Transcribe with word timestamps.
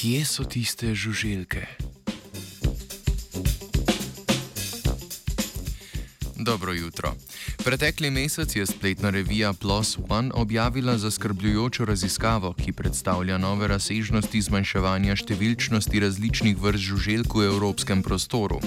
kje 0.00 0.24
so 0.24 0.44
tiste 0.44 0.94
žuželke? 0.94 1.66
Dobro 6.36 6.72
jutro. 6.72 7.12
Pretekli 7.64 8.10
mesec 8.10 8.56
je 8.56 8.66
spletna 8.66 9.10
revija 9.10 9.52
Plus 9.52 9.98
One 10.08 10.30
objavila 10.34 10.98
zaskrbljujočo 10.98 11.84
raziskavo, 11.84 12.52
ki 12.52 12.72
predstavlja 12.72 13.38
nove 13.38 13.68
razsežnosti 13.68 14.40
zmanjševanja 14.40 15.16
številčnosti 15.20 16.00
različnih 16.00 16.56
vrst 16.56 16.84
žuželk 16.84 17.36
v 17.36 17.50
evropskem 17.52 18.00
prostoru. 18.02 18.60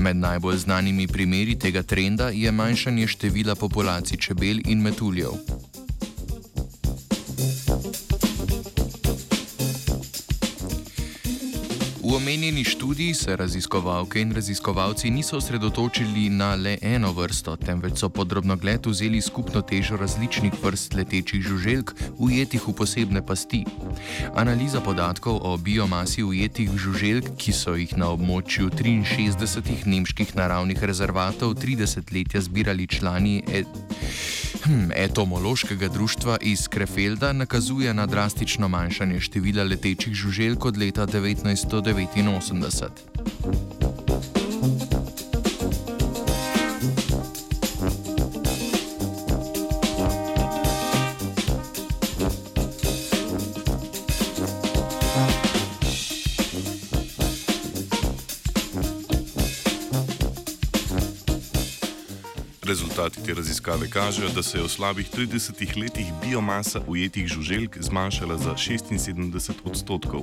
Med 0.00 0.16
najbolj 0.16 0.64
znanimi 0.64 1.06
primeri 1.12 1.58
tega 1.60 1.82
trenda 1.82 2.30
je 2.32 2.52
manjšanje 2.52 3.06
števila 3.06 3.54
populacij 3.54 4.16
čebel 4.16 4.64
in 4.64 4.80
metuljev. 4.80 5.36
V 12.10 12.16
omenjeni 12.16 12.64
študiji 12.64 13.14
se 13.14 13.36
raziskovalke 13.36 14.20
in 14.20 14.32
raziskovalci 14.34 15.10
niso 15.10 15.36
osredotočili 15.36 16.28
na 16.30 16.54
le 16.54 16.78
eno 16.82 17.12
vrsto, 17.12 17.54
temveč 17.56 18.00
so 18.02 18.08
podrobno 18.08 18.56
gled 18.56 18.86
vzeli 18.86 19.20
skupno 19.22 19.62
težo 19.62 19.96
različnih 19.96 20.52
vrst 20.62 20.94
letečih 20.94 21.42
žuželk, 21.42 21.94
ujetih 22.18 22.66
v 22.68 22.74
posebne 22.74 23.22
pasti. 23.26 23.62
Analiza 24.34 24.80
podatkov 24.80 25.38
o 25.42 25.56
biomasi 25.56 26.26
ujetih 26.26 26.74
žuželk, 26.74 27.30
ki 27.38 27.52
so 27.52 27.78
jih 27.78 27.94
na 27.96 28.10
območju 28.10 28.70
63 28.74 29.86
nemških 29.86 30.34
naravnih 30.34 30.82
rezervatov 30.82 31.54
30 31.54 32.10
letja 32.10 32.40
zbirali 32.42 32.90
člani. 32.90 33.44
Et 33.46 33.70
hm, 33.70 34.39
etomološkega 34.94 35.88
društva 35.88 36.38
iz 36.40 36.68
Krefelda 36.68 37.32
nakazuje 37.32 37.94
na 37.94 38.06
drastično 38.06 38.68
manjšanje 38.68 39.20
števila 39.20 39.64
letečih 39.64 40.14
žuželk 40.14 40.64
od 40.64 40.76
leta 40.76 41.06
1989. 41.06 43.79
Rezultati 62.70 63.22
te 63.22 63.34
raziskave 63.34 63.90
kažejo, 63.90 64.28
da 64.28 64.42
se 64.42 64.58
je 64.58 64.62
v 64.62 64.68
slabih 64.68 65.10
30 65.10 65.82
letih 65.82 66.06
biomasa 66.22 66.80
ujetih 66.86 67.26
žuželk 67.26 67.78
zmanjšala 67.80 68.36
za 68.38 68.54
76 68.54 69.52
odstotkov. 69.64 70.22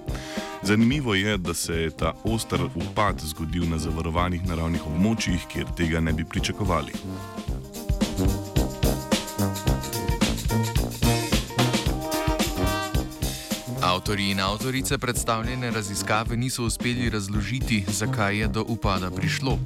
Zanimivo 0.63 1.15
je, 1.15 1.37
da 1.37 1.53
se 1.53 1.73
je 1.73 1.89
ta 1.89 2.13
oster 2.23 2.63
upad 2.75 3.19
zgodil 3.19 3.67
na 3.69 3.77
zavarovanih 3.77 4.47
naravnih 4.47 4.87
območjih, 4.87 5.43
kjer 5.51 5.65
tega 5.77 5.99
ne 5.99 6.13
bi 6.13 6.23
pričakovali. 6.23 6.95
Avtori 14.07 14.29
in 14.29 14.39
avtorice 14.39 14.97
predstavljene 14.97 15.71
raziskave 15.71 16.37
niso 16.37 16.63
uspeli 16.63 17.09
razložiti, 17.09 17.83
zakaj 17.87 18.37
je 18.37 18.47
do 18.47 18.63
upada 18.67 19.11
prišlo. 19.11 19.59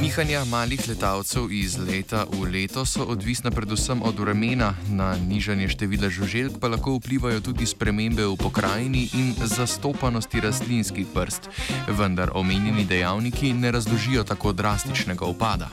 Nihanja 0.00 0.44
malih 0.44 0.88
letalcev 0.88 1.52
iz 1.52 1.78
leta 1.78 2.26
v 2.32 2.50
leto 2.52 2.84
so 2.84 3.04
odvisna 3.04 3.50
predvsem 3.50 4.02
od 4.02 4.18
vremena, 4.18 4.74
na 4.88 5.16
nižanje 5.16 5.68
števila 5.68 6.10
žuželk 6.12 6.60
pa 6.60 6.68
lahko 6.68 6.98
vplivajo 7.00 7.40
tudi 7.40 7.66
spremembe 7.66 8.26
v 8.26 8.36
pokrajini 8.36 9.08
in 9.14 9.32
zastopanosti 9.40 10.40
rastlinskih 10.40 11.06
vrst, 11.14 11.48
vendar 11.88 12.30
omenjeni 12.34 12.84
dejavniki 12.84 13.54
ne 13.54 13.72
razložijo 13.72 14.24
tako 14.24 14.52
drastičnega 14.52 15.24
upada. 15.24 15.72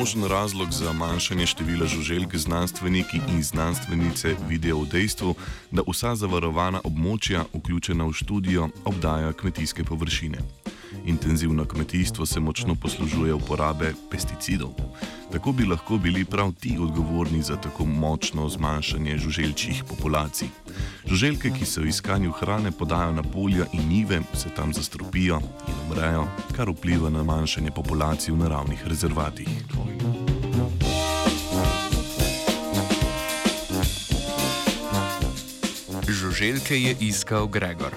Možen 0.00 0.24
razlog 0.24 0.72
za 0.72 0.92
manjšanje 0.92 1.46
števila 1.46 1.86
žuželk 1.86 2.36
znanstveniki 2.36 3.20
in 3.28 3.42
znanstvenice 3.42 4.36
vidijo 4.48 4.78
v 4.80 4.88
dejstvu, 4.88 5.34
da 5.70 5.84
vsa 5.84 6.14
zavarovana 6.16 6.80
območja, 6.84 7.44
vključena 7.52 8.06
v 8.08 8.16
študijo, 8.16 8.70
obdajajo 8.84 9.32
kmetijske 9.32 9.84
površine. 9.84 10.40
Intenzivno 11.06 11.64
kmetijstvo 11.64 12.26
se 12.26 12.40
močno 12.40 12.74
poslužuje 12.74 13.34
uporabe 13.34 13.94
pesticidov. 14.10 14.70
Tako 15.32 15.52
bi 15.52 15.64
lahko 15.64 15.98
bili 15.98 16.24
prav 16.24 16.52
ti 16.52 16.76
odgovorni 16.80 17.42
za 17.42 17.56
tako 17.56 17.84
močno 17.84 18.48
zmanjšanje 18.48 19.18
žuželčjih 19.18 19.84
populacij. 19.88 20.48
Žuželke, 21.06 21.50
ki 21.50 21.66
se 21.66 21.80
v 21.80 21.88
iskanju 21.88 22.32
hrane 22.32 22.70
podajo 22.70 23.12
na 23.12 23.22
polja 23.22 23.66
in 23.72 23.88
nive, 23.88 24.20
se 24.34 24.50
tam 24.56 24.72
zastropijo 24.74 25.40
in 25.68 25.74
umrejo, 25.86 26.26
kar 26.56 26.70
vpliva 26.70 27.10
na 27.10 27.22
manjšanje 27.22 27.70
populacij 27.70 28.34
v 28.34 28.38
naravnih 28.38 28.86
rezervatih. 28.86 29.48
Žuželke 36.08 36.82
je 36.82 36.96
iskal 37.00 37.46
Gregor. 37.48 37.94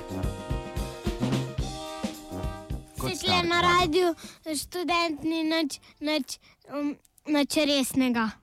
Je 3.22 3.44
na 3.44 3.62
radiju 3.62 4.16
študent, 4.58 5.24
ni 5.24 5.44
nič, 5.44 5.80
nič, 6.02 6.40
um, 6.74 6.98
nič 7.28 7.56
resnega. 7.56 8.30